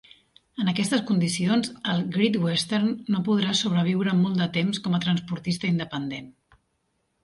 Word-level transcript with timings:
En 0.61 0.69
aquestes 0.69 1.03
condicions, 1.09 1.69
el 1.93 2.01
Great 2.17 2.41
Western 2.47 2.89
no 3.17 3.23
podrà 3.31 3.55
sobreviure 3.63 4.19
molt 4.25 4.43
de 4.45 4.51
temps 4.61 4.85
com 4.89 4.97
a 4.97 5.05
transportista 5.09 5.75
independent. 5.77 6.39